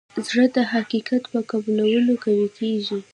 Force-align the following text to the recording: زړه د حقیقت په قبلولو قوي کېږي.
زړه 0.27 0.45
د 0.55 0.57
حقیقت 0.73 1.23
په 1.31 1.39
قبلولو 1.51 2.13
قوي 2.23 2.49
کېږي. 2.57 2.99